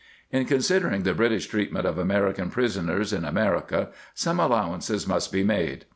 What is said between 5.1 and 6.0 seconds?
be made.